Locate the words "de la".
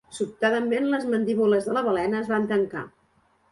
1.69-1.85